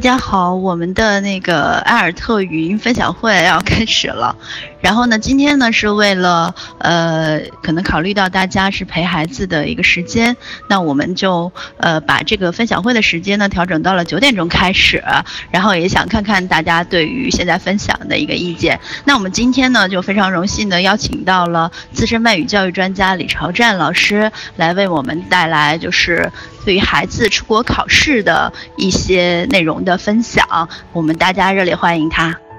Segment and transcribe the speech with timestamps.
[0.00, 4.34] 大家好，我们的那个艾尔特语音分享会要开始了。
[4.80, 10.36] 然后呢，今天呢是为了呃，可能考虑到大家是陪孩子的一个时间，
[10.68, 15.02] 那我们就呃把这个分享会的时间呢调整到了九点钟开始。
[15.50, 18.80] 然后也想看看大家对于现在分享的一个意见。
[19.04, 26.30] 那我们今天呢就非常荣幸的邀请到了资深外语教育专家李朝战老师来为我们带来就是
[26.64, 30.68] 对于孩子出国考试的一些内容的分享。
[30.92, 32.49] 我们大家热烈欢迎他。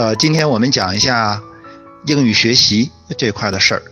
[0.00, 1.42] 呃，今天我们讲一下
[2.06, 3.82] 英语学习这块的事儿。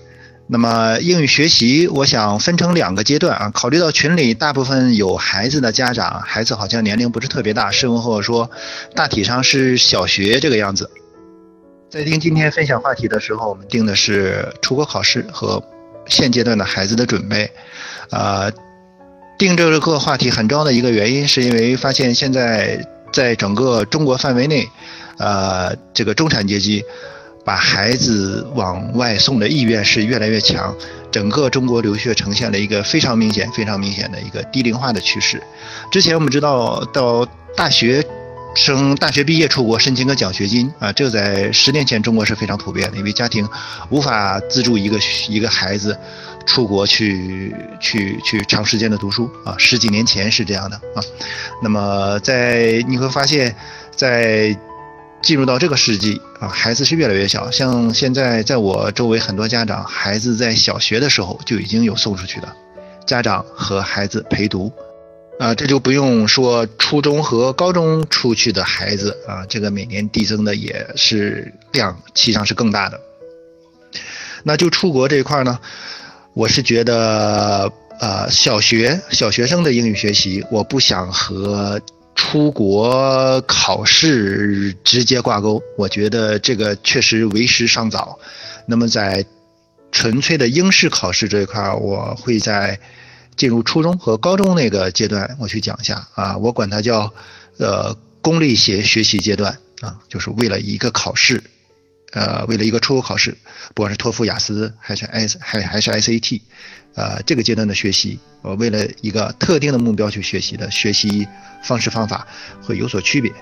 [0.47, 3.51] 那么英语学习，我想分成两个阶段啊。
[3.51, 8.51] 考虑到群里大部分有孩子的家长，孩子好像年龄不是特别大，试问和我说，
[8.95, 10.91] 大体上是小学这个样子。
[11.91, 15.63] 在定今天分享话题的时候，我们定的是出国考试和
[16.07, 17.51] 现阶段的孩子的准备。
[18.09, 18.51] 呃，
[19.39, 22.83] 定这个话题很重要的一个原因，是因为发现现在
[23.13, 24.67] 在整个中国范围内。
[25.19, 26.85] 呃，这个中产阶级
[27.45, 30.75] 把孩子往外送的意愿是越来越强，
[31.11, 35.43] 整个中国留学呈现了一个非常明显、非常明显的一个低龄化的趋势。
[35.91, 38.05] 之前我们知道，到大学
[38.55, 43.49] 生大学毕业出国申请个奖学金啊，这个在十年前中国是非常普遍的，因为家庭
[43.89, 45.97] 无法资助一个一个孩子
[46.45, 51.03] 出国去去去长时间的读书啊，十几年前是这样的啊。
[51.63, 53.55] 那么在你会发现，
[53.95, 54.57] 在
[55.21, 57.51] 进入到这个世纪啊，孩子是越来越小。
[57.51, 62.49] 像现在在我周围很多家长，孩子在小学的时候就已经有送出去的，
[63.05, 64.73] 家长和孩子陪读，
[65.41, 73.01] 啊，这就不用说初中和高中出去的孩子啊，这个每年递增的也是量，实际上是更大的。
[74.45, 75.59] 那就出国这一块呢，
[76.33, 81.81] 我是觉得，呃，小学小学生的英语学习，我不想和。
[82.19, 88.19] 出国考试直接挂钩，我觉得这个确实为时尚早。
[88.67, 89.25] 那么在
[89.93, 92.79] 纯粹的英式考试这一块，我会在
[93.37, 97.15] 进入初中和高中那个阶段，我去讲一下啊，我管它叫
[97.59, 101.41] 呃公立学学习阶段啊，就是为了一个考试，
[102.13, 103.37] 呃，为了一个出国考试，
[103.75, 106.41] 不管是托福、雅思还是 S 还还是 SAT。
[106.95, 111.29] 呃，这个阶段的学习，我为了一个特定的目标去学习的学习
[111.63, 112.27] 方式方法
[112.61, 113.33] 会有所区别。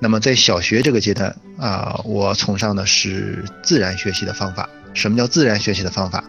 [0.00, 4.68] 那么在小学这个阶段啊，我崇尚的是自然学习的方法。
[4.94, 6.24] 什么叫自然学习的方法？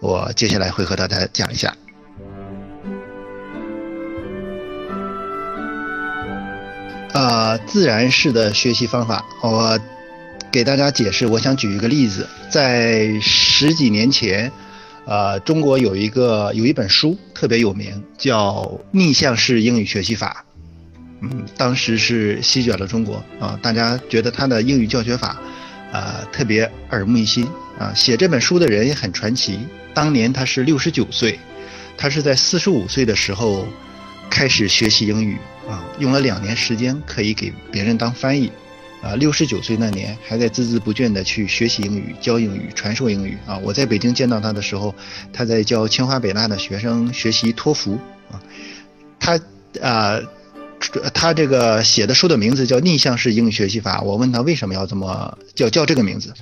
[0.00, 1.76] 我接下来会和大家讲一下。
[7.12, 9.78] 啊，自然式的学习方法，我
[10.50, 11.26] 给大家解释。
[11.26, 14.50] 我想举一个例子，在十几年前。
[15.06, 18.62] 呃，中国有一个有一本书特别有名，叫
[18.92, 20.44] 《逆向式英语学习法》。
[21.22, 25.40] 嗯，当时是席卷了中国啊，大家觉得他的英语教学法，
[25.90, 27.44] 啊，特别耳目一新
[27.76, 27.92] 啊。
[27.94, 29.58] 写这本书的人也很传奇，
[29.92, 31.40] 当年他是六十九岁，
[31.96, 33.66] 他是在四十五岁的时候
[34.28, 38.52] 开始学习英语啊，用了两年时间可以给别人当翻译。
[39.02, 43.56] 啊，六十九岁那年还在孜孜不倦地去学习英语、教英语、传授英语啊！
[43.56, 44.94] 我在北京见到他的时候，
[45.32, 47.98] 他在教清华北大的学生学习托福
[48.30, 48.36] 啊。
[49.18, 49.40] 他
[49.80, 50.20] 啊，
[51.14, 54.00] 他这个写的书的名字叫《逆向式英语学习法》。
[54.02, 56.34] 我问他为什么要这么叫叫这个名字，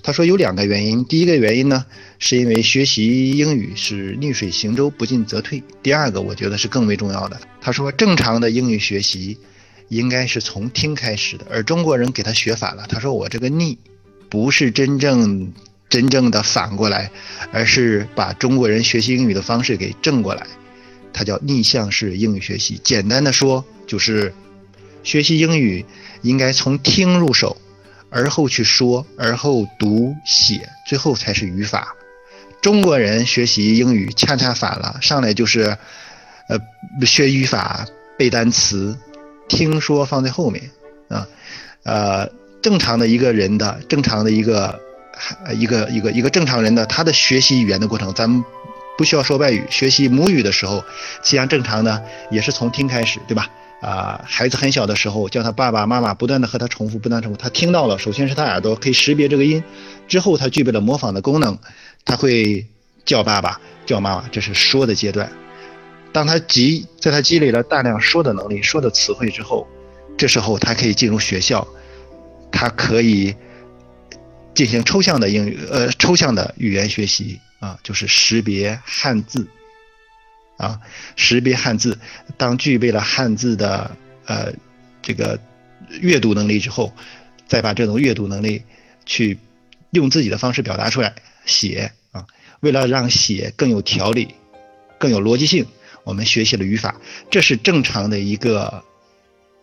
[0.00, 1.04] 他说有两个原因。
[1.06, 1.84] 第一个原因呢，
[2.20, 5.60] 是因为学习英语是逆水行舟，不进则退。
[5.82, 7.40] 第二个，我觉得是更为重要的。
[7.60, 9.36] 他说正常的英语学习。
[9.88, 12.86] 应该是从听开始的，而中国人给他学反了。
[12.88, 13.78] 他说我这个逆，
[14.28, 15.52] 不是真正
[15.88, 17.10] 真正的反过来，
[17.52, 20.46] 而是把中国人学习英语的方式给正过来。
[21.12, 22.80] 它叫逆向式英语学习。
[22.82, 24.34] 简单的说，就是
[25.04, 25.84] 学习英语
[26.22, 27.56] 应该从听入手，
[28.10, 31.94] 而后去说，而后读写，最后才是语法。
[32.60, 35.76] 中国人学习英语恰恰反了，上来就是，
[36.48, 36.58] 呃，
[37.06, 37.86] 学语法
[38.18, 38.98] 背单词。
[39.48, 40.70] 听说放在后面，
[41.08, 41.26] 啊，
[41.84, 42.28] 呃，
[42.62, 44.80] 正常的一个人的正常的一个，
[45.58, 48.42] 一个一个一个正常人的他的学习语言的过程，咱们
[48.96, 50.78] 不需要说外语，学习母语的时候，
[51.22, 53.48] 实际上正常的也是从听开始，对吧？
[53.80, 59.62] 啊，孩子很小的时候叫他爸爸妈妈，不断的和他重复，不断重复，他听到了，首先是他耳朵可以识别这个音，
[60.08, 61.58] 之后他具备了模仿的功能，
[62.02, 62.66] 他会
[63.04, 65.30] 叫爸爸叫妈妈，这是说的阶段。
[66.14, 69.66] 当他积在他积累了大量说的能力、说的词汇之后，
[70.16, 71.66] 这时候他可以进入学校，
[72.52, 73.34] 他可以
[74.54, 79.48] 进行抽象的英语，呃，抽象的语言学习啊，就是识别汉字，
[80.56, 80.80] 啊，
[81.16, 81.98] 识别汉字。
[82.36, 83.90] 当具备了汉字的
[84.26, 84.52] 呃
[85.02, 85.36] 这个
[86.00, 86.92] 阅读能力之后，
[87.48, 88.62] 再把这种阅读能力
[89.04, 89.36] 去
[89.90, 91.12] 用自己的方式表达出来
[91.44, 92.24] 写啊。
[92.60, 94.32] 为了让写更有条理、
[94.96, 95.66] 更有逻辑性，
[96.04, 96.94] 我们学习了语法，
[97.30, 98.84] 这是正常的一个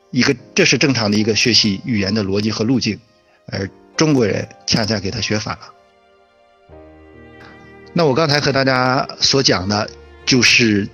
[0.09, 2.99] 一个这是正常的一个学习语言的逻辑和路径，
[3.47, 5.73] 而中国人恰恰给他学反了。
[7.93, 9.89] 那我刚才和大家所讲的，
[10.25, 10.87] 就是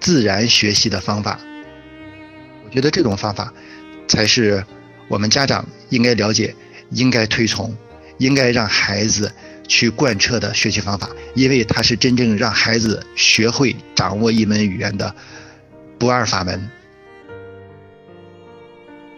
[0.00, 1.38] 自然学习的方法。
[2.64, 3.52] 我觉得这种方法，
[4.08, 4.64] 才是
[5.08, 6.54] 我们家长应该了解、
[6.90, 7.76] 应该推崇、
[8.18, 9.32] 应该让孩子
[9.68, 15.14] 去贯彻的学习方法，因为它是真正让孩子学会掌握一门语言的
[15.98, 16.70] 不二法门。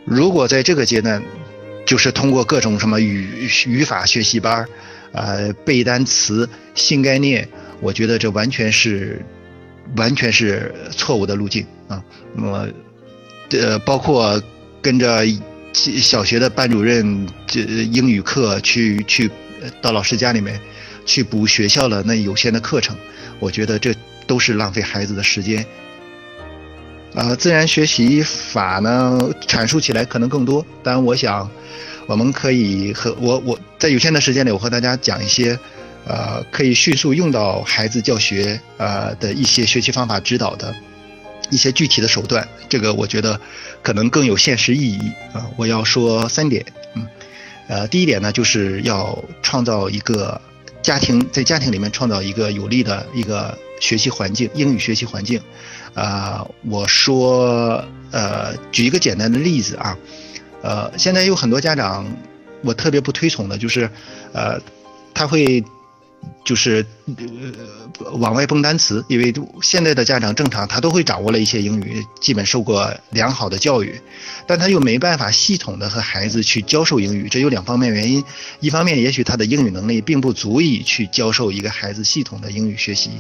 [0.05, 1.23] 如果在这个阶段，
[1.85, 4.69] 就是通过各种什么语语法学习班儿。
[5.13, 7.49] 呃，背单词、新概念，
[7.81, 9.25] 我觉得这完全是，
[9.97, 12.05] 完全是错误的路径啊。
[12.35, 12.69] 那么，
[13.51, 14.43] 呃，包括
[14.83, 15.25] 跟着
[15.73, 19.31] 小学的班主任这英语课去去
[19.81, 20.61] 到老师家里面
[21.05, 22.97] 去补学校的那有限的课程，
[23.39, 23.95] 我觉得这
[24.27, 25.65] 都是浪费孩子的时间。
[27.15, 31.51] 呃，自然学习法呢，阐述起来可能更多，但我想。
[32.09, 35.59] 我们可以和我我在有限的时间里，我和大家讲一些，
[36.07, 40.73] 呃，可以迅速用到孩子教学呃的一些学习方法指导的
[41.51, 42.47] 一些具体的手段。
[42.69, 43.41] 这个我觉得
[43.83, 45.51] 可能更有现实意义啊。
[45.57, 46.65] 我要说三点，
[47.69, 50.41] 呃，第一点呢，就是要创造一个
[50.83, 55.41] 家庭，在家庭里面创造一个有利的一个学习环境，英语学习环境。
[55.95, 59.97] 啊，我说，呃，举一个简单的例子啊。
[60.63, 62.07] 呃，现在有很多家长，
[62.63, 63.89] 我特别不推崇的，就是，
[64.33, 64.61] 呃，
[65.15, 65.65] 他会，
[66.45, 69.33] 就是呃往外蹦单词，因为
[69.63, 74.01] 现在的家长正常，他都会掌握了一些英语，基本受过良好的教育，
[74.47, 78.25] 但他又没办法系统的和孩子去教授英语，这有两方面原因，
[78.61, 83.11] 一方面也许他的英语能力并不足以去教授一个孩子系统的英语学习，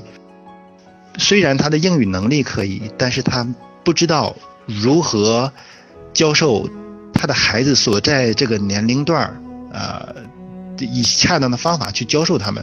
[1.18, 3.46] 虽然他的英语能力可以，但是他
[3.84, 4.36] 不知道
[4.66, 5.52] 如何
[6.12, 6.68] 教授。
[7.18, 9.40] 他的孩子所在这个年龄段儿，
[9.72, 10.16] 呃，
[10.78, 12.62] 以恰当的方法去教授他们，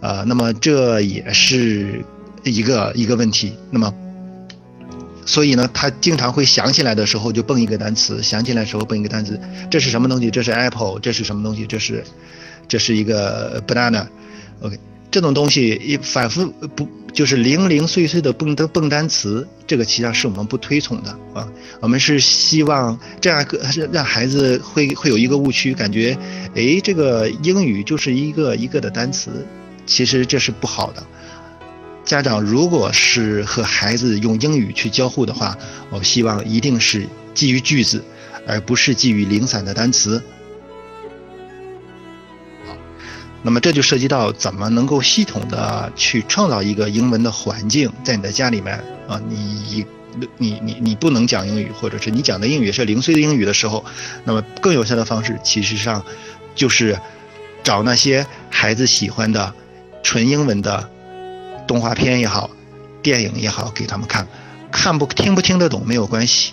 [0.00, 2.04] 呃，那么这也是
[2.44, 3.52] 一个一个问题。
[3.70, 3.92] 那么，
[5.26, 9.38] 所以呢，他经常会想起来的时候就蹦一个单词，想起来的时候蹦一个单词，
[9.70, 10.30] 这是什么东西？
[10.30, 11.66] 这是 apple，这是什么东西？
[11.66, 12.02] 这是，
[12.66, 14.78] 这是一个 banana，OK。
[15.10, 21.48] 这种东西一反复不就是零零碎碎的蹦的蹦单词，这个其实上是我们不推崇的啊。
[21.80, 23.60] 我们是希望这样个
[23.90, 26.16] 让孩子会会有一个误区，感觉
[26.54, 29.44] 哎，这个英语就是一个一个的单词，
[29.86, 31.02] 其实这是不好的。
[32.04, 35.56] 家长如果是和孩子用英语去交互的话，
[35.90, 38.02] 我希望一定是基于句子，
[38.46, 40.22] 而不是基于零散的单词。
[43.42, 48.76] 那么这就涉及到怎么能够系统的去创造一个英文的环境，在你的家里面
[49.08, 49.86] 啊，你
[50.36, 53.84] 你你你不能讲英语，或者是你讲的英语是零碎的英语的时候，
[54.24, 56.04] 那么更有效的方式，其实上
[56.54, 56.98] 就是
[57.62, 59.54] 找那些孩子喜欢的
[60.02, 60.88] 纯英文的
[61.66, 62.50] 动画片也好，
[63.02, 64.26] 电影也好给他们看，
[64.70, 66.52] 看不听不听得懂没有关系，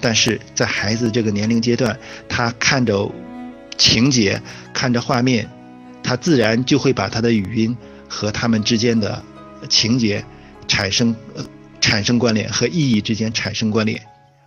[0.00, 1.98] 但是在孩子这个年龄阶段，
[2.28, 3.10] 他看着
[3.76, 4.40] 情节，
[4.72, 5.48] 看着画面。
[6.06, 7.74] 他自然就会把他的语音
[8.06, 9.22] 和他们之间的
[9.70, 10.22] 情节
[10.68, 11.42] 产生呃
[11.80, 13.98] 产生关联，和意义之间产生关联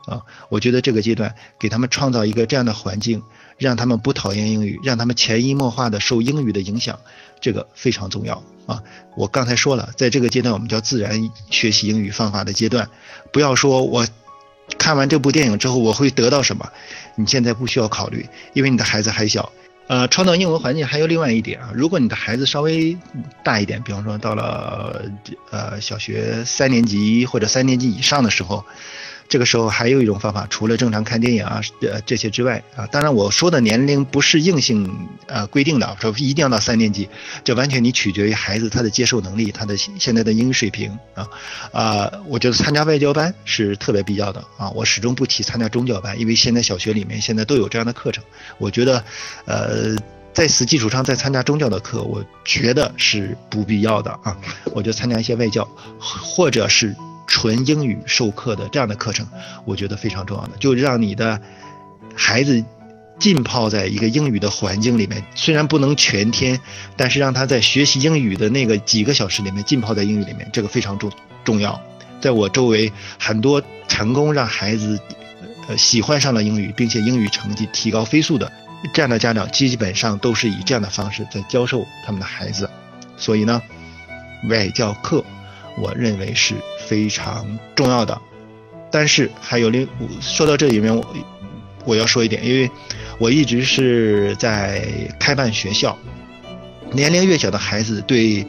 [0.08, 0.24] 啊！
[0.48, 3.22] 我觉得这个阶段给他们创造一个这样的环境，
[3.58, 6.98] 让他们不讨厌英语，让他们潜移默化的受英语的影响，
[7.42, 8.82] 这个非常重要啊！
[9.18, 12.90] 我刚才说了，在这个阶段我们叫自然学习英语方法的阶段，
[13.34, 14.08] 不要说我
[14.78, 16.72] 看完这部电影之后我会得到什么，
[17.16, 19.52] 你现在不需要考虑，因为你的孩子还小。
[19.88, 22.98] 呃，创造英文环境还有另外一点啊，如果你的孩子稍微
[23.44, 25.02] 大一点，比方说到了
[25.52, 28.64] 呃小学三年级或者三年级以上的时候。
[29.30, 34.90] 这个时候还有一种方法，除了正常看电影啊，呃这些之外啊，当然我说的年龄不是硬性
[35.28, 37.10] 呃规定的，说一定要到三年级，
[37.44, 41.28] 这完全你取决于孩子他的接受能力，他的现在的英语水平啊
[41.74, 48.24] 啊，我觉得参加外教班是特别必要的啊，我始终不提参加中教班，因为现在小学里面现在都有这样的课程，
[48.58, 49.04] 我觉得
[49.44, 49.94] 呃
[50.34, 54.38] 在此基础上再参加中教的课，我觉得是不必要的啊，
[54.74, 55.68] 我就参加一些外教
[56.00, 56.96] 或者是。
[57.28, 59.28] 纯英语授课的这样的课程，
[59.66, 61.40] 我觉得非常重要的，就让你的
[62.16, 62.64] 孩子
[63.20, 66.60] 浸泡在一个英语的环境里面，虽然不能全天，
[66.96, 71.12] 但是让他在学习英语的那个几个小时里面浸泡在英语里面，这个非常重
[71.44, 71.80] 重要。
[72.22, 75.00] 在我周围很多成功让孩子
[75.68, 78.52] 呃喜欢上了英语，并且英语成绩提高飞速的
[78.94, 82.70] 这样的家长，基本上都是以这样的方式在教授他们的孩子。
[83.18, 83.62] 所以呢，
[84.50, 85.24] 外教课。
[85.78, 86.56] 我认为是
[86.88, 88.20] 非常重要的。
[88.92, 89.88] 但是还有另
[90.22, 91.06] 说到这里面，我
[91.86, 92.70] 我要说一点，因为
[93.20, 94.88] 我一直是在
[95.20, 95.98] 开办学校，
[96.92, 98.46] 年龄越小的孩子对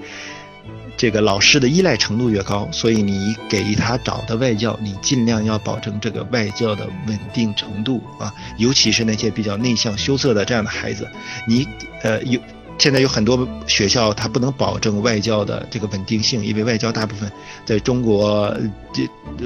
[0.97, 11.09] 这个老师的依赖程度越高，所以你给他找的外教，你尽量要保证这个外教的稳定程度啊，尤其是那些比较内向羞涩的这样的孩子，
[11.47, 11.67] 你
[12.03, 12.41] 呃有
[12.79, 17.31] 现在有很多学校它不能保证外教的这个稳定性，因为外教大部分
[17.67, 18.57] 在中国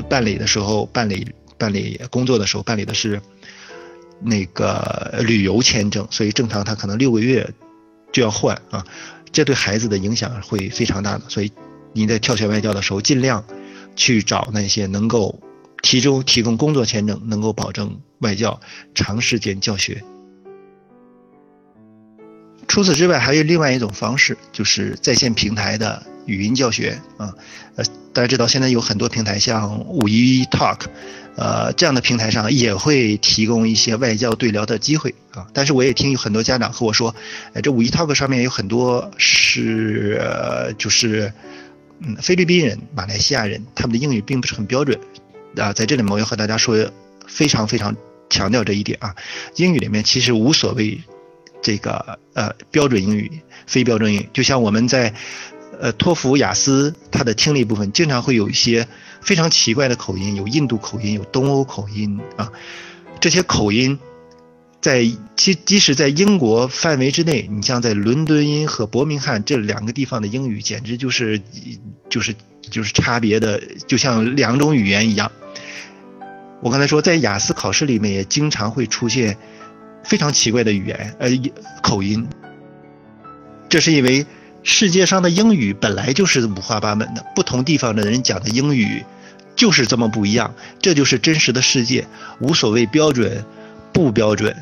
[0.08, 1.26] 办理的时候办理
[1.58, 3.20] 办理工作的时候办理的是。
[4.24, 7.44] 那个旅游签证，所以正常他可能六个月
[8.12, 8.86] 就要换啊，
[9.32, 11.24] 这对孩子的影响会非常大的。
[11.28, 11.50] 所以
[11.92, 13.44] 你在挑选外教的时候，尽量
[13.96, 15.40] 去找那些能够
[15.82, 18.60] 提供提供工作签证，能够保证外教
[18.94, 20.00] 长时间教学。
[22.72, 27.30] 除此之外，还有另外一种方式，就是在线平台的语音教学啊。
[27.76, 30.78] 呃，大家知道现在有很多平台，像五一 Talk。
[31.36, 35.46] 呃，这样的平台上也会提供一些外教对聊的机会啊。
[35.52, 37.14] 但是我也听有很多家长和我说，
[37.52, 41.30] 哎，这五一 Talk 上面有很多是就是
[42.00, 44.98] 嗯菲律宾人、马来西亚人，他们的英语并不是很标准
[45.58, 45.74] 啊。
[45.74, 46.90] 在这里面我要和大家说，
[47.26, 47.94] 非常非常
[48.30, 49.14] 强调这一点啊。
[49.56, 50.98] 英语里面其实无所谓
[51.62, 55.14] 这个呃标准英语、非标准英语，就像我们在
[55.80, 58.86] 呃托福、雅思它的听力部分经常会有一些。
[59.24, 62.50] 非常奇怪的口音，有印度口音，有东欧口音啊，
[63.20, 63.96] 这些口音，
[64.80, 71.40] 在即即使在英国范围之内，你像在伦敦音和伯明翰这两个地方的英语，简直就是
[72.10, 75.30] 就是就是差别的，就像两种语言一样。
[76.60, 79.38] 我刚才说，在雅思考试里面也经常会出现
[80.04, 81.30] 非常奇怪的语言呃
[81.82, 82.28] 口音，
[83.68, 84.26] 这是因为。
[84.64, 89.04] 世界上的英语本来就是五花八门的，不同地方的人讲的英语
[89.56, 92.06] 就是这么不一样，这就是真实的世界，
[92.38, 93.44] 无所谓标准
[93.92, 94.54] 不标准。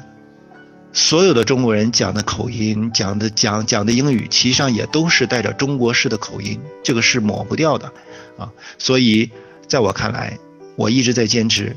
[0.95, 7.93] 所有的中国人讲的口音、讲的讲讲的英语，其实上也都是带着中国式的口音，这个是抹不掉的
[8.39, 8.51] 啊。
[8.79, 9.31] 所以
[9.69, 10.39] 在我看来，
[10.77, 11.77] 我一直在坚持，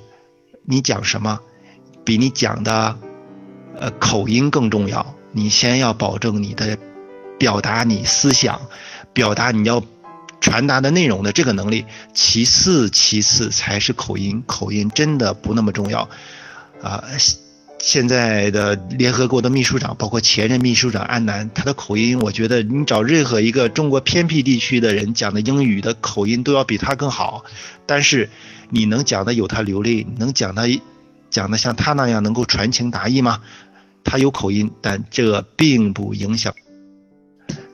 [0.63, 1.41] 你讲什么，
[2.05, 2.97] 比你讲的
[3.79, 5.15] 呃口音更重要。
[5.31, 6.77] 你先要保证你的。
[7.39, 8.61] 表达你思想，
[9.11, 9.83] 表达你要
[10.39, 16.07] 传达的内容的这个能力，其次其次才是口音，口音真的不那么重要，
[16.81, 17.03] 啊，
[17.79, 27.43] 现在的联合国的秘书长，包括前任秘书长安南，他的口音，我觉得你找任何一个中国偏僻地区的人讲的英语的口音都要比他更好，
[27.85, 28.29] 但是
[28.69, 30.69] 你能讲的有他流利，能讲的
[31.33, 33.41] 讲的像他那样能够传情达意吗？
[34.03, 36.53] 他有口音，但这并不影响。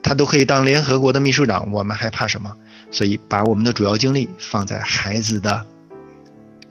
[0.02, 2.56] 他都可以当联合国的秘书长，我们还怕什么？
[2.90, 5.66] 所以把我们的主要精力放在孩子的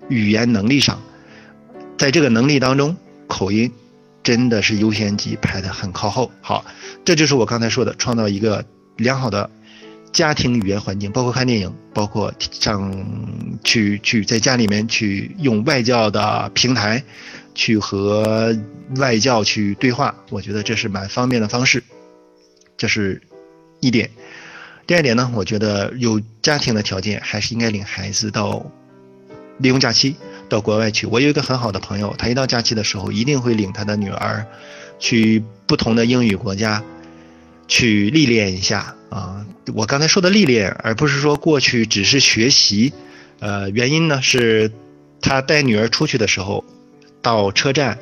[0.10, 1.00] 语言能力上，
[1.96, 3.72] 在这个能力当中，口音
[4.24, 6.32] 真的是优先级排得很靠后。
[6.42, 6.66] 好，
[7.06, 8.66] 这就是我刚才说的，创造一个
[8.98, 9.48] 良好的
[10.12, 12.92] 家庭语言环境，包括看电影，包括上
[13.64, 17.04] 去去在家里面去用外教的平台
[17.54, 18.58] 去和
[18.96, 21.84] 外教去对话，我觉得这是蛮方便的方式。
[22.76, 23.22] 这是
[23.82, 24.10] 一点，
[24.88, 28.66] 第二点呢，我觉得有家庭的条件，还是应该领孩子到
[29.60, 30.16] 利用假期
[30.50, 31.06] 到国外去。
[31.06, 34.46] 我有一个很好的朋友，他一到假期的时候，一定会领他的女儿
[34.98, 36.84] 去不同的英语国家
[37.68, 39.39] 去历练一下啊。
[39.74, 42.94] 我刚才说的历练，而不是说过去只是学习。
[43.40, 44.72] 呃，原因呢是，
[45.22, 46.64] 他带女儿出去的时候，
[47.22, 47.98] 到车站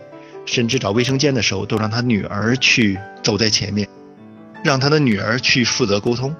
[0.45, 3.87] 甚至找卫生间的时候，都让他女儿去走在前面。
[4.63, 6.35] 让他的女儿去负责沟通，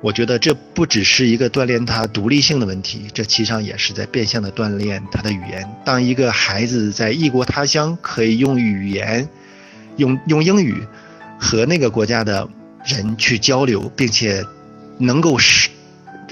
[0.00, 5.68] 我觉得这不只是一个锻炼他独立性的问题，这其实上也是在变相的锻炼他的语言。
[5.84, 9.28] 当一个孩子在异国他乡可以用语言，
[9.96, 10.82] 用用英语
[11.38, 12.48] 和那个国家的
[12.84, 14.44] 人去交流，并且
[14.98, 15.68] 能够实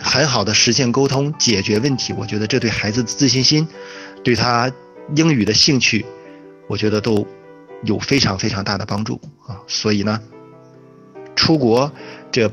[0.00, 3.66] 很好的实现沟通、解决问题，我觉得这对孩子的自信心，
[4.22, 4.70] 对他
[5.14, 6.04] 英语的兴趣，
[6.68, 7.26] 我觉得都
[7.84, 9.60] 有非常非常大的帮助啊。
[9.66, 10.20] 所以呢。
[11.36, 11.90] 出国，
[12.30, 12.52] 这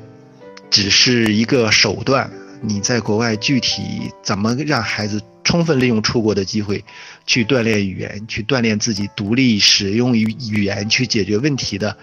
[0.70, 2.32] 只是一个手段。
[2.62, 6.84] 你在国外具体怎么让孩子充分利用出国的机会，
[7.26, 11.98] 去锻炼语言，去锻炼自己独立使用语语言去解决问题的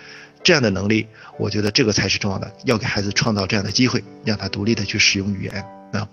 [0.44, 1.08] 这样的能力，
[1.38, 2.52] 我觉得这个才是重要的。
[2.64, 6.06] 要给孩子创造这样的机会，让他独立的去使用语言啊。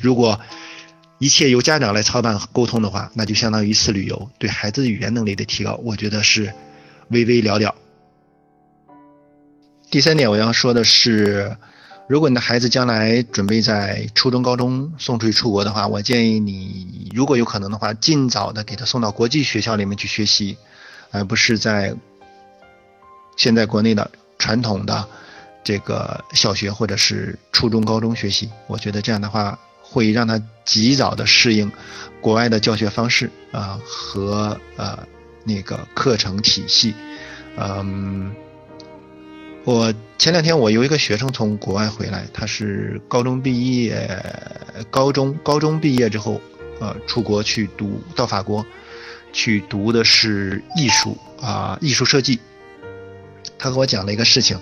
[0.00, 0.38] 如果
[1.18, 6.52] 一切由家长来操办沟通的话，那就相当于一次旅游，对孩子的语言能力的提高，我觉得是
[7.08, 7.74] 微微了了。
[9.90, 11.56] 第三点我要说的是，
[12.06, 20.58] 如果你的孩子将来准备在初中、高中送出去出国的话，我建议你，如果有可能的话，尽早的给他送到国际学校里面去学习，
[21.10, 21.96] 而不是在
[23.38, 25.08] 现在国内的传统的
[25.64, 28.50] 这个小学或者是初中、高中学习。
[28.66, 29.58] 我觉得这样的话。
[29.90, 31.72] 会让他及早的适应
[32.20, 34.98] 国外的教学方式啊和呃
[35.44, 36.94] 那个课程体系，
[37.56, 38.30] 嗯，
[39.64, 44.22] 我前两天我有一个学生从国外回来，他是高中毕业，
[44.90, 46.38] 高中高中毕业之后，
[46.80, 48.62] 呃，出国去读到法国
[49.32, 52.38] 去读的是艺术啊艺术设计。
[53.58, 54.58] 他和我讲了一个事情，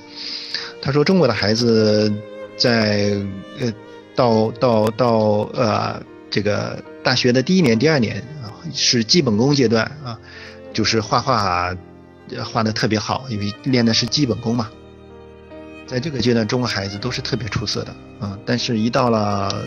[0.80, 2.12] 他说中国的孩子
[2.56, 3.16] 在
[3.60, 3.72] 呃。
[4.16, 5.10] 到到到
[5.52, 10.18] 呃，这个大学的第一年、第二年啊，是基本功阶段啊，
[10.72, 11.76] 就是画画
[12.42, 14.70] 画的特别好，因为练的是基本功嘛。
[15.86, 18.38] 在这个阶段，中国孩子都是特别出色的啊。
[18.46, 19.66] 但是，一到了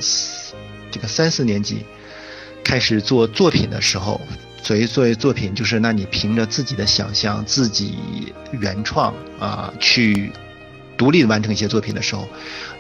[0.89, 1.86] 这个三四年级，
[2.63, 4.19] 开始做作品的时候，
[4.62, 10.32] 所以作为作品，就是那你凭着自己的想象、自己原创啊，去
[10.98, 12.28] 独立完成一些作品的时候，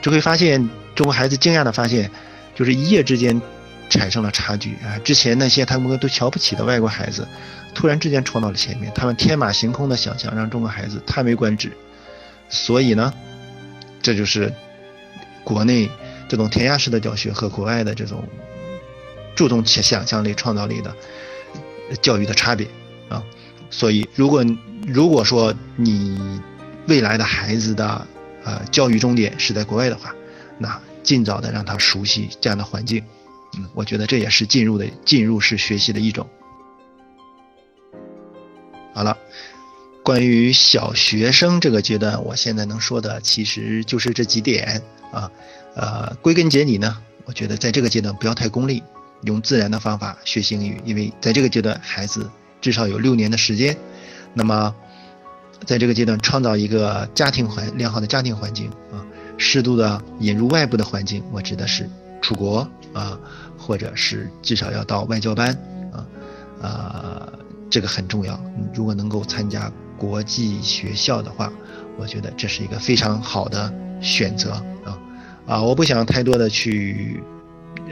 [0.01, 0.69] 就会发现。
[0.95, 2.11] 中国孩子惊讶地发现，
[2.53, 3.41] 就是一夜之间
[3.89, 4.99] 产生了差距啊！
[5.01, 7.25] 之前那些他们都瞧不起的外国孩子，
[7.73, 11.71] 突然之间冲到了前面，他们天马行空的想象让中国孩子叹为观止。
[12.49, 13.13] 所以呢，
[14.01, 14.51] 这就是
[15.41, 15.89] 国内
[16.27, 18.27] 这种填鸭式的教学和国外的这种
[19.35, 20.93] 注重且想象力、创造力的
[21.97, 22.67] 教育的差别
[23.09, 23.23] 啊！
[23.69, 24.43] 所以，如果
[24.87, 26.41] 如果说你
[26.87, 28.07] 未来的孩子的
[28.43, 30.13] 呃教育终点是在国外的话，
[30.57, 33.03] 那尽早的让他熟悉这样的环境，
[33.57, 36.27] 嗯，我觉得这也是进入的进入式学习的一种。
[38.93, 39.17] 好了，
[40.03, 45.31] 关于小学生这个阶段，我现在能说的其实就是这几点啊，
[45.75, 48.83] 呃，归根结底呢，我觉得在这个阶段不要太功利，
[49.21, 52.29] 用自然的方法学习英语，因为在这个阶段孩子
[52.61, 53.77] 至少有六年的时间，
[54.33, 54.73] 那么
[55.65, 59.05] 在这个阶段创造一个家庭环良好的家庭环境啊。
[59.41, 61.89] 适度的引入外部的环境，我指的是
[62.21, 63.17] 出国啊，
[63.57, 65.57] 或者是至少要到外教班
[65.93, 66.05] 啊，
[66.61, 67.29] 啊，
[67.69, 68.37] 这个很重要。
[68.73, 71.49] 如果能够参加国际学校的话，
[71.97, 74.51] 我觉得这是一个非常好的选择
[74.83, 74.99] 啊
[75.47, 75.61] 啊！
[75.61, 77.23] 我不想太多的去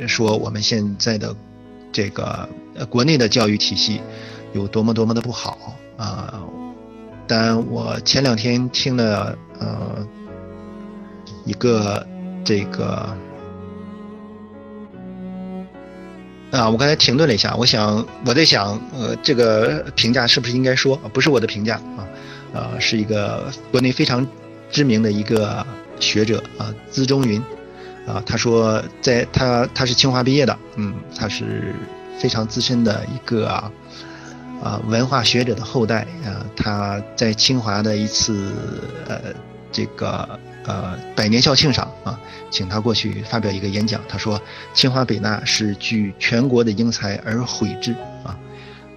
[0.08, 1.36] 说我们现在的
[1.92, 2.48] 这个
[2.90, 4.02] 国内的教育体系
[4.54, 5.58] 有多么多么的不好
[5.98, 6.44] 啊，
[7.28, 10.08] 但我前两天听了呃。
[11.46, 12.06] 一个
[12.44, 13.08] 这个
[16.52, 22.06] 啊，我刚才停顿了一下，我想我在想，呃，这个评价是不是应该说不是我的评价啊？
[22.54, 24.28] 呃，是一个国内非常
[24.70, 25.66] 知名的一个
[26.02, 27.42] 学者啊，资中云
[28.08, 31.76] 啊，他说，在他他是清华毕业的，嗯，他是
[32.18, 33.72] 非常资深的一个啊
[34.64, 38.54] 啊文化学者的后代啊，他在清华的一次
[39.08, 39.20] 呃
[39.72, 40.40] 这个。
[40.68, 42.20] 呃，百年校庆上啊，
[42.52, 44.02] 请他过去发表一个演讲。
[44.06, 44.38] 他说
[44.76, 48.38] ：“清华北大是聚全国的英才而毁之啊！”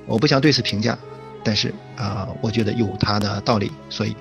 [0.04, 0.98] 我不想对此评价，
[1.44, 3.70] 但是啊，我觉得有他的道理。
[3.88, 4.16] 所以，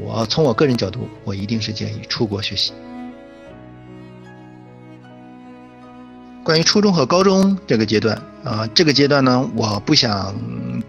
[0.00, 2.72] 我从我个人角度，我一定是建议出国学习。
[6.44, 10.34] 关于初中和高中这个阶段啊，这个阶段呢，我不想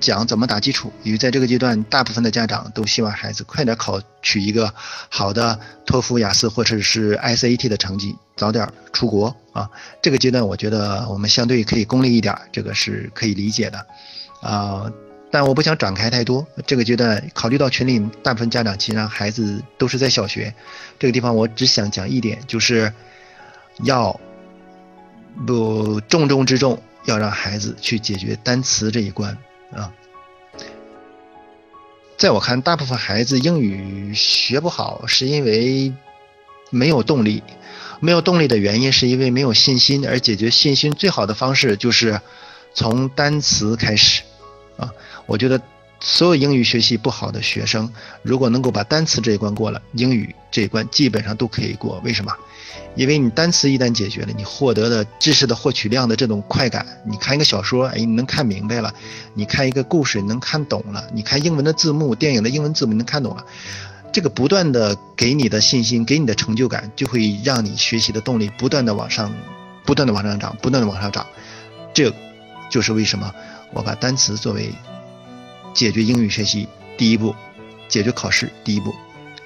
[0.01, 4.71] 讲怎么打基础，因为在这个阶段，大部分的家长都希望孩子快点考取一个
[5.07, 9.69] 好的托福、雅思或者是 SAT 的成绩，早点出国啊。
[10.01, 13.85] 这个阶段，我觉得我们相对可以功利一点，这个是可以理解的
[14.41, 14.91] 啊。
[15.31, 16.45] 但我不想展开太多。
[16.67, 20.53] 这个阶段，考虑到群里大部分家长其实孩子都是在小学，
[20.99, 22.91] 这个地方我只想讲一点，就是
[23.83, 24.19] 要。
[25.45, 29.38] 不重中之重，要让孩子去解决单词这一关
[29.74, 29.91] 啊。
[32.17, 35.93] 在我看，大部分孩子英语学不好，是因为
[36.69, 37.43] 没有动力。
[38.00, 40.08] 没有动力的原因，是因为没有信心。
[40.08, 42.21] 而解决信心最好的方式，就是
[42.74, 44.24] 从单词开始
[44.78, 44.91] 啊。
[45.26, 45.62] 我觉得。
[46.07, 47.91] 所有英语学习不好的学生，
[48.21, 51.99] 如果能够把单词这一关过了，英语这一关基本上都可以过。
[52.05, 52.31] 为什么？
[52.95, 58.91] 因为你单词一旦解决了，你获得的知识的获取量的这种快感，你看一个小说，哎，你能看明白了；
[59.33, 63.43] 你看一个故事，你能看懂了；你看英文的字幕，电影的英文字幕，你能看懂了。
[64.13, 69.33] 这个不断的给你的信心，给你的成就感，就会让你学习的动力不断的往上
[69.83, 71.25] 不断的往上涨，不断的往上涨。
[71.95, 72.13] 这
[72.69, 73.33] 就是为什么
[73.73, 74.71] 我把单词作为
[75.75, 77.35] 解决英语学习第一步，
[77.89, 78.95] 解决考试第一步。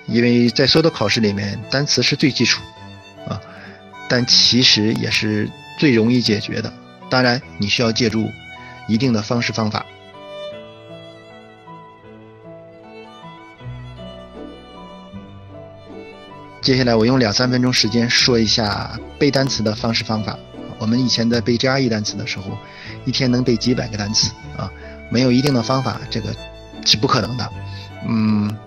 [0.06, 2.62] 因为在所有的考试里面，单词是最基础
[3.28, 3.42] 啊，
[4.08, 6.72] 但其实也是最容易解决的。
[7.10, 8.30] 当然，你需要借助
[8.88, 9.86] 一定的方式方法。
[16.62, 20.38] 接下来我用两三分钟时间说一下背单词的方式方法。
[20.78, 22.58] 我们以前在背 GRE 单词的时候，
[23.06, 24.72] 一天能背几百个单词啊，
[25.10, 26.36] 没有一定的方法，这个
[26.86, 27.52] 是不可能的。
[28.08, 28.58] 嗯，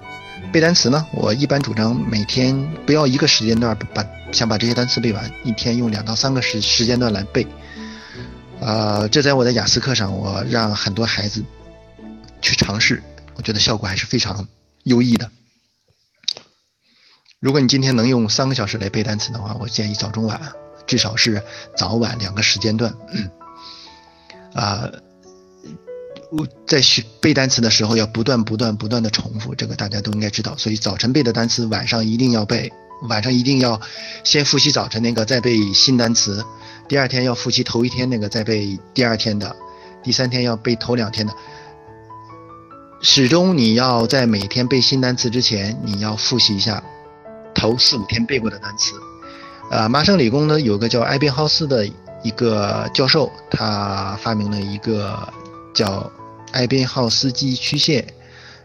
[0.53, 7.47] 背单词呢，我一般主张每天不要一个时间段把想把这些单词背完，一天用两到三个时时间段来背。
[8.61, 11.45] 呃，这在我的雅思课上，我让很多孩子
[12.41, 13.03] 去尝试，
[13.35, 14.47] 我觉得效果还是非常
[14.85, 15.31] 优异的。
[17.41, 20.53] 如果你今天能用三个小时来背单词的话，我建议早中晚，
[20.87, 21.43] 至少是
[21.77, 22.95] 早晚两个时间段。
[24.55, 24.89] 啊，
[26.67, 30.57] 在学背单词的时候要不断不断不断的重复，这个大家都应该知道。
[30.57, 32.73] 所以早晨背的单词，晚上一定要背，
[33.09, 33.81] 晚上一定要
[34.25, 36.45] 先复习早晨那个，再背新单词。
[36.89, 39.55] 第二天要复习头一天那个，再背第二天的。
[40.03, 41.33] 第三天要背头两天的。
[43.01, 46.83] 始终你要在每天背新单词之前，你要复习一下。
[47.55, 48.95] 头四五天背过的单词，
[49.71, 51.87] 呃，麻省理工呢有个叫艾宾浩斯的
[52.23, 55.33] 一个教授，他发明了一个
[55.75, 56.11] 叫
[56.53, 58.07] 艾宾浩斯记忆曲线，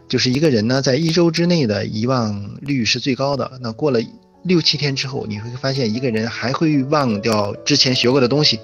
[0.08, 3.58] 就是一个人呢在一周之内的遗忘率是最高的。
[3.60, 4.00] 那过了
[4.44, 8.60] 六七天之后，你会发现一个人还会忘掉之前学过的东西，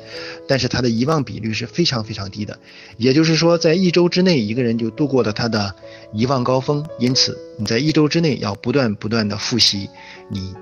[0.46, 2.56] 但是他的遗忘比率是非常非常低的。
[2.96, 5.74] 也就是说，在一周之内，一个人就度过了他的
[6.12, 6.86] 遗忘高峰。
[6.98, 9.90] 因此，你在一周之内要不断不断的复习。
[10.30, 10.54] 你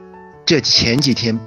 [0.47, 1.39] 这前几天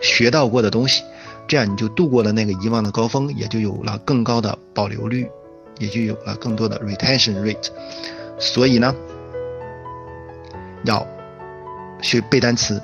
[0.00, 1.02] 学到过的东西，
[1.48, 5.26] 这样你就度过了那个遗忘的高峰，也就有了更高的保留率，
[5.78, 7.68] 也就有了更多的 retention rate。
[8.38, 8.94] 所以呢，
[10.84, 11.06] 要
[12.00, 12.80] 学背单词，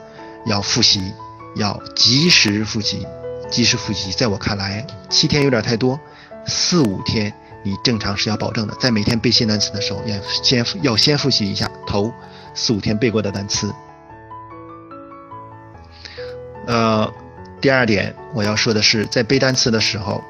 [0.47, 1.13] 要复习，
[1.57, 3.07] 要及时复习，
[3.49, 4.11] 及时复习。
[4.13, 5.99] 在我看来，七天有点太多，
[6.47, 8.75] 四五天你正常是要保证的。
[8.81, 12.13] 在每天背新单词的时候，要先要先复习一下头
[12.55, 13.73] 四五天背过的单词。
[16.67, 17.13] 呃，
[17.61, 20.23] 第二点我要说的是，在背单词的时候，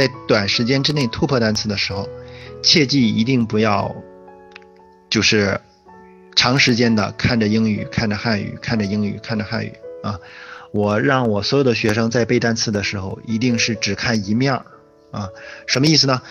[0.00, 2.08] 在短时间之内突破单词的时候，
[2.62, 3.94] 切记一定不要，
[5.10, 5.60] 就是
[6.34, 9.70] 长时间的看着英语，看着汉语，看着英语，看着汉语
[10.02, 10.18] 啊。
[10.72, 14.64] 我让我所有的学生在背单词的时候，一定是只看一面儿
[15.10, 15.28] 啊。
[15.66, 16.22] 什么意思呢？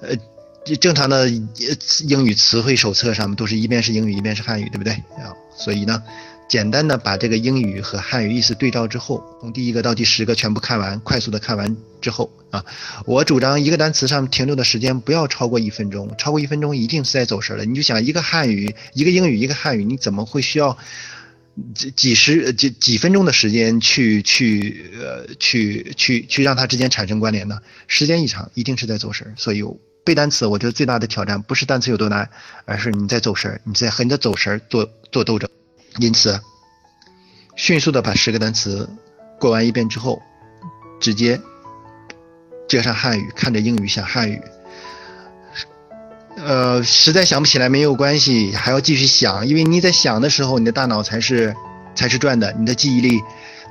[0.00, 5.34] 呃，正常的英语词汇手册上面都是一边是英语，一边是汉语，对不对啊？
[5.56, 6.00] 所以呢。
[6.48, 12.64] 简单的把这个英语和汉语意思对照之后，从第一个到第十个全部看完，快速的看完之后啊，
[13.04, 17.66] 我主张一个单词上停留的时间不要超过一分钟，超过一分钟一定是在走神了。
[17.66, 20.76] 你就想一个汉语，一个英语，一个汉语，你怎么会需要
[21.74, 27.60] 几几十几几分钟的时间去去呃去去去让它之间产生关联呢？
[27.86, 29.34] 时间一长，一定是在走神。
[29.36, 29.62] 所以
[30.02, 32.30] 背单词，我觉得最大的挑战不是单词有多难，
[32.64, 35.50] 而是你在走神，你在和你的走神做做斗争。
[35.98, 36.40] 因此，
[37.56, 38.88] 迅速的把十个单词
[39.38, 40.22] 过完一遍之后，
[41.00, 41.40] 直接
[42.68, 44.40] 接上汉语，看着英语想汉语。
[46.36, 51.54] 呃，实在想不起来没有关系，还要继续想，因为你在想的时候，你的大脑才是
[51.96, 53.20] 才是转的，你的记忆力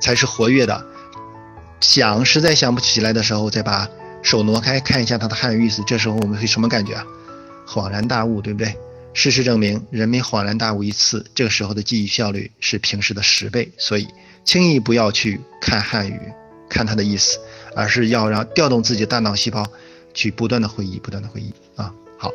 [0.02, 0.86] 才是活跃的。
[1.80, 3.88] 想实在想不起来的时候，再把
[4.22, 7.06] 手挪开，看一下它的汉语意思，这时候我们会什么感觉啊？
[7.66, 8.76] 恍然大悟，对不对？
[9.18, 13.72] 事实证明，人们恍然大悟一次，这个时候的记忆效率是平时的十倍。
[13.76, 14.08] 所以，
[14.46, 16.22] 轻易不要去看汉语，
[16.70, 17.40] 看它的意思，
[17.76, 19.66] 而是要让调动自己的大脑细胞，
[20.14, 21.92] 去不断的回忆，不断的回忆啊。
[22.20, 22.32] 好，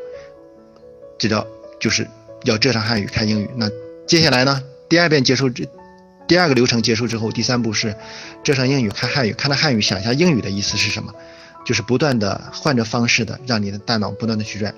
[1.16, 1.46] 这叫
[1.80, 2.04] 就是
[2.42, 3.48] 要这上汉语看英语。
[3.54, 3.70] 那
[4.04, 4.60] 接下来呢？
[4.88, 5.68] 第二遍结束之，
[6.26, 7.94] 第二个流程结束之后，第三步是
[8.42, 11.14] 这上英语看汉语，看到汉语想一下英语的意思是什么，
[11.64, 14.74] 就是不断的换着方式的让你的大脑不断的去转。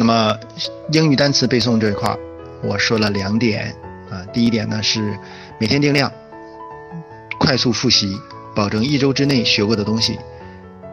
[0.00, 0.34] 那么
[0.92, 2.16] 英语单词背诵这一块，
[2.62, 3.76] 我说了两点
[4.08, 4.24] 啊。
[4.32, 5.14] 第一点呢是
[5.58, 6.10] 每天定量，
[7.38, 8.18] 快速复习，
[8.56, 10.18] 保证一周之内学过的东西，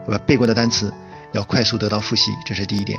[0.08, 0.92] 呃背过的单词
[1.32, 2.98] 要快速得到复习，这是第一点。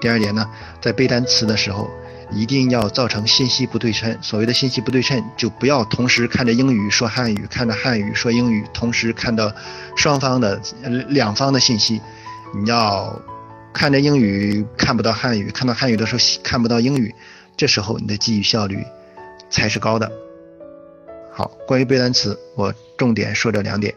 [0.00, 0.48] 第二点呢，
[0.80, 1.90] 在背单词的时候，
[2.30, 4.16] 一定要造成信息不对称。
[4.22, 9.52] 所谓的信息不对称，就不要同时看着英语说汉语，看着汉语说英语，同时看到
[9.96, 10.60] 双方的
[11.08, 12.00] 两方的信息，
[12.54, 13.20] 你要。
[13.74, 17.12] 看着英语看不到汉语看到汉语的时候看不到英语
[17.56, 18.78] 这时候你的记忆效率
[19.50, 20.10] 才是高的。
[21.32, 23.92] 好关于背单词我重点说这两点。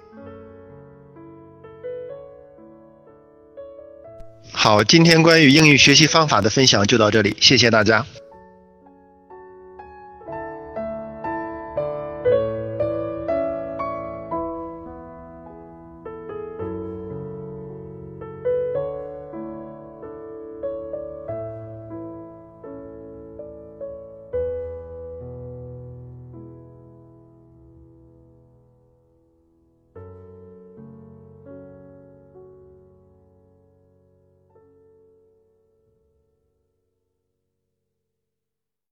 [4.52, 8.06] 好今天关于英语学习方法的分享就到这里谢谢大家。